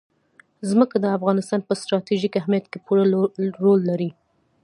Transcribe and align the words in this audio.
ځمکه 0.69 0.95
د 0.99 1.05
افغانستان 1.17 1.59
په 1.67 1.73
ستراتیژیک 1.81 2.33
اهمیت 2.41 2.65
کې 2.71 2.79
پوره 2.85 3.03
رول 3.63 3.79
لري. 3.89 4.09